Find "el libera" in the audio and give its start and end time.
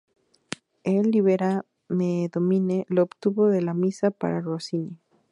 0.83-1.63